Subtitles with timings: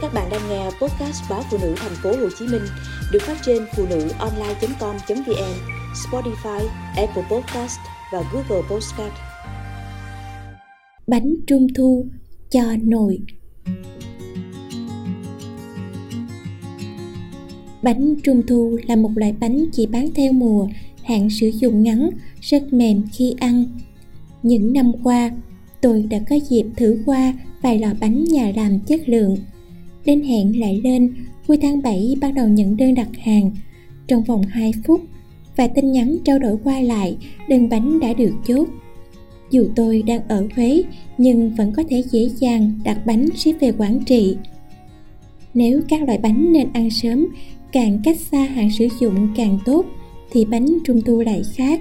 [0.00, 2.62] Các bạn đang nghe podcast báo phụ nữ thành phố Hồ Chí Minh
[3.12, 5.54] được phát trên phụ nữ online.com.vn,
[5.94, 7.78] Spotify, Apple Podcast
[8.12, 9.12] và Google Podcast.
[11.06, 12.06] Bánh trung thu
[12.50, 13.18] cho nội
[17.82, 20.68] Bánh trung thu là một loại bánh chỉ bán theo mùa,
[21.04, 22.10] hạn sử dụng ngắn,
[22.40, 23.64] rất mềm khi ăn.
[24.42, 25.30] Những năm qua,
[25.80, 29.36] tôi đã có dịp thử qua vài lò bánh nhà làm chất lượng
[30.04, 31.14] đến hẹn lại lên,
[31.46, 33.50] cuối tháng 7 bắt đầu nhận đơn đặt hàng.
[34.06, 35.00] Trong vòng 2 phút
[35.56, 37.16] và tin nhắn trao đổi qua lại
[37.48, 38.68] đơn bánh đã được chốt.
[39.50, 40.82] Dù tôi đang ở Huế,
[41.18, 44.36] nhưng vẫn có thể dễ dàng đặt bánh ship về Quảng Trị.
[45.54, 47.26] Nếu các loại bánh nên ăn sớm,
[47.72, 49.86] càng cách xa hạn sử dụng càng tốt,
[50.30, 51.80] thì bánh trung thu lại khác.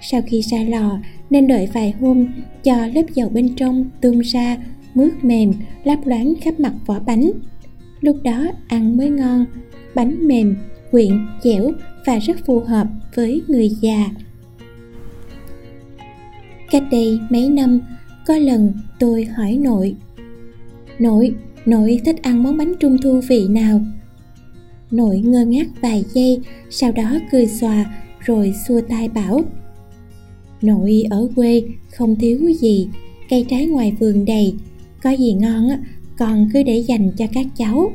[0.00, 0.98] Sau khi ra lò,
[1.30, 2.26] nên đợi vài hôm,
[2.64, 4.56] cho lớp dầu bên trong tung ra
[4.94, 5.52] mướt mềm,
[5.84, 7.30] lấp loáng khắp mặt vỏ bánh.
[8.00, 9.46] Lúc đó ăn mới ngon,
[9.94, 10.56] bánh mềm,
[10.90, 11.72] quyện, dẻo
[12.06, 14.10] và rất phù hợp với người già.
[16.70, 17.80] Cách đây mấy năm,
[18.26, 19.96] có lần tôi hỏi nội
[20.98, 21.34] nội
[21.66, 23.80] nội thích ăn món bánh trung thu vị nào?
[24.90, 27.84] Nội ngơ ngác vài giây, sau đó cười xòa
[28.20, 29.40] rồi xua tay bảo,
[30.62, 32.88] nội ở quê không thiếu gì,
[33.30, 34.54] cây trái ngoài vườn đầy
[35.04, 35.78] có gì ngon á,
[36.18, 37.92] con cứ để dành cho các cháu.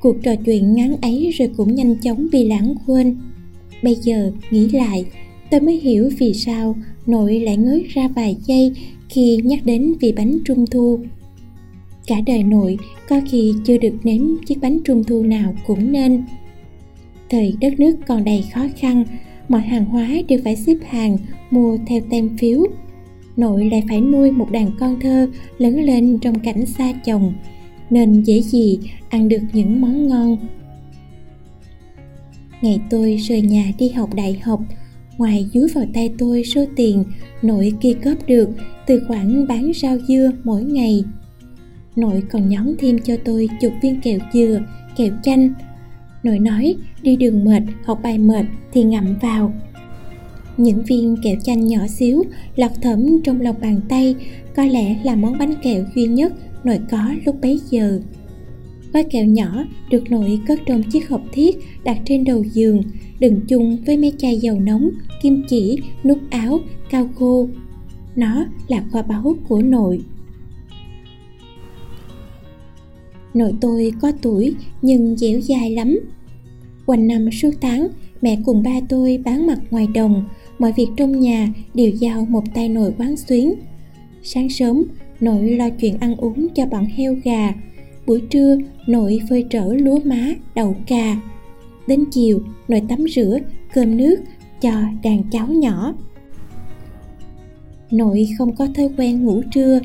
[0.00, 3.16] Cuộc trò chuyện ngắn ấy rồi cũng nhanh chóng bị lãng quên.
[3.82, 5.04] Bây giờ nghĩ lại,
[5.50, 8.72] tôi mới hiểu vì sao nội lại ngớ ra vài giây
[9.08, 10.98] khi nhắc đến vị bánh trung thu.
[12.06, 16.24] Cả đời nội có khi chưa được nếm chiếc bánh trung thu nào cũng nên.
[17.30, 19.04] Thời đất nước còn đầy khó khăn,
[19.48, 21.16] mọi hàng hóa đều phải xếp hàng
[21.50, 22.66] mua theo tem phiếu
[23.36, 27.32] nội lại phải nuôi một đàn con thơ lớn lên trong cảnh xa chồng,
[27.90, 28.78] nên dễ gì
[29.08, 30.36] ăn được những món ngon.
[32.62, 34.60] Ngày tôi rời nhà đi học đại học,
[35.18, 37.04] ngoài dúi vào tay tôi số tiền
[37.42, 38.48] nội kia góp được
[38.86, 41.04] từ khoản bán rau dưa mỗi ngày.
[41.96, 44.60] Nội còn nhón thêm cho tôi chục viên kẹo dừa,
[44.96, 45.54] kẹo chanh.
[46.22, 49.52] Nội nói, đi đường mệt, học bài mệt thì ngậm vào
[50.56, 52.22] những viên kẹo chanh nhỏ xíu
[52.56, 54.14] lọt thẩm trong lòng bàn tay,
[54.56, 56.32] có lẽ là món bánh kẹo duy nhất
[56.64, 58.00] nội có lúc bấy giờ.
[58.92, 62.82] Gói kẹo nhỏ được nội cất trong chiếc hộp thiết đặt trên đầu giường,
[63.20, 64.90] đựng chung với mấy chai dầu nóng,
[65.22, 67.48] kim chỉ, nút áo, cao khô.
[68.16, 70.00] Nó là kho báu của nội.
[73.34, 75.98] Nội tôi có tuổi nhưng dẻo dài lắm.
[76.86, 77.88] Quanh năm suốt tháng,
[78.22, 80.24] mẹ cùng ba tôi bán mặt ngoài đồng
[80.58, 83.54] mọi việc trong nhà đều giao một tay nội quán xuyến.
[84.22, 84.82] Sáng sớm
[85.20, 87.54] nội lo chuyện ăn uống cho bọn heo gà.
[88.06, 88.56] Buổi trưa
[88.86, 91.20] nội phơi trở lúa má, đậu cà.
[91.86, 93.38] Đến chiều nội tắm rửa,
[93.74, 94.16] cơm nước
[94.60, 94.70] cho
[95.02, 95.94] đàn cháu nhỏ.
[97.90, 99.80] Nội không có thói quen ngủ trưa,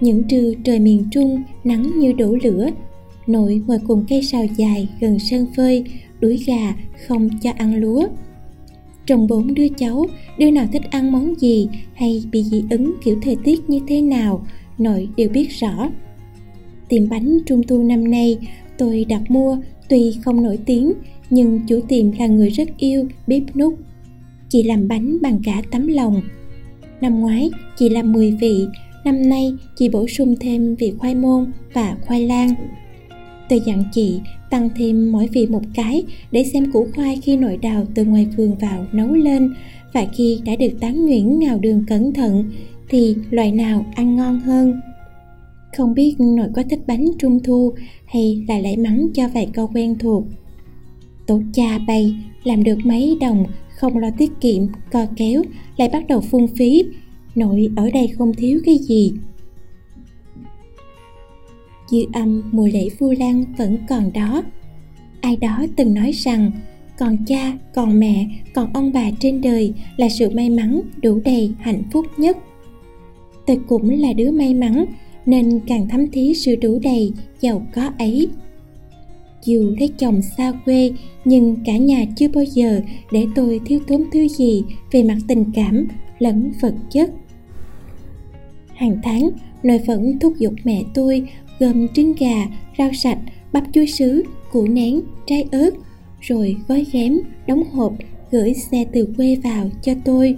[0.00, 2.68] những trưa trời miền trung nắng như đổ lửa.
[3.26, 5.84] Nội ngồi cùng cây sào dài gần sân phơi,
[6.20, 6.74] đuổi gà
[7.06, 8.08] không cho ăn lúa
[9.08, 10.06] trong bốn đứa cháu,
[10.38, 14.02] đứa nào thích ăn món gì hay bị dị ứng kiểu thời tiết như thế
[14.02, 14.46] nào,
[14.78, 15.90] nội đều biết rõ.
[16.88, 18.38] Tiệm bánh trung thu năm nay,
[18.78, 19.58] tôi đặt mua
[19.88, 20.92] tuy không nổi tiếng,
[21.30, 23.78] nhưng chủ tiệm là người rất yêu bếp nút
[24.48, 26.22] chị làm bánh bằng cả tấm lòng.
[27.00, 28.66] Năm ngoái, chị làm 10 vị.
[29.04, 32.54] Năm nay, chị bổ sung thêm vị khoai môn và khoai lang
[33.48, 34.20] tôi dặn chị,
[34.50, 38.26] tăng thêm mỗi vị một cái để xem củ khoai khi nội đào từ ngoài
[38.36, 39.54] vườn vào nấu lên.
[39.92, 42.44] Và khi đã được tán nhuyễn ngào đường cẩn thận,
[42.88, 44.80] thì loại nào ăn ngon hơn?
[45.76, 47.72] Không biết nội có thích bánh trung thu
[48.06, 50.24] hay là lấy mắng cho vài câu quen thuộc.
[51.26, 53.44] Tổ cha bay, làm được mấy đồng,
[53.76, 55.42] không lo tiết kiệm, co kéo,
[55.76, 56.84] lại bắt đầu phung phí.
[57.34, 59.12] Nội, ở đây không thiếu cái gì
[61.90, 64.42] dư âm mùa lễ vu lan vẫn còn đó.
[65.20, 66.50] Ai đó từng nói rằng,
[66.98, 71.52] còn cha, còn mẹ, còn ông bà trên đời là sự may mắn đủ đầy
[71.58, 72.36] hạnh phúc nhất.
[73.46, 74.84] Tôi cũng là đứa may mắn,
[75.26, 78.28] nên càng thấm thí sự đủ đầy giàu có ấy.
[79.44, 80.92] Dù lấy chồng xa quê,
[81.24, 82.80] nhưng cả nhà chưa bao giờ
[83.12, 84.62] để tôi thiếu thốn thứ gì
[84.92, 85.88] về mặt tình cảm
[86.18, 87.10] lẫn vật chất.
[88.74, 89.30] Hàng tháng
[89.62, 92.46] nội vẫn thúc giục mẹ tôi gồm trứng gà,
[92.78, 93.18] rau sạch,
[93.52, 94.22] bắp chuối sứ,
[94.52, 95.70] củ nén, trái ớt,
[96.20, 97.92] rồi gói ghém, đóng hộp,
[98.30, 100.34] gửi xe từ quê vào cho tôi.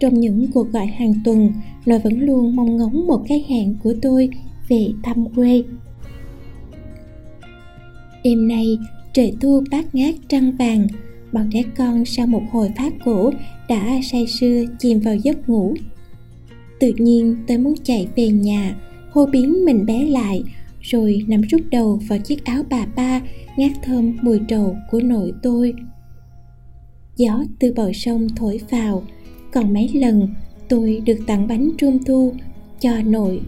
[0.00, 1.52] Trong những cuộc gọi hàng tuần,
[1.86, 4.28] nó vẫn luôn mong ngóng một cái hẹn của tôi
[4.68, 5.62] về thăm quê.
[8.24, 8.78] Đêm nay,
[9.12, 10.86] trời thu bát ngát trăng vàng,
[11.32, 13.30] bọn trẻ con sau một hồi phát cổ
[13.68, 15.74] đã say sưa chìm vào giấc ngủ.
[16.80, 18.76] Tự nhiên, tôi muốn chạy về nhà
[19.18, 20.42] hô biến mình bé lại,
[20.80, 23.20] rồi nằm rút đầu vào chiếc áo bà ba,
[23.56, 25.74] ngát thơm mùi trầu của nội tôi.
[27.16, 29.02] Gió từ bờ sông thổi vào,
[29.52, 30.28] còn mấy lần
[30.68, 32.32] tôi được tặng bánh trung thu
[32.80, 33.40] cho nội